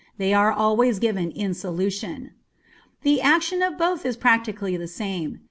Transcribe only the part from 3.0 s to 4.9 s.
The action of both is practically the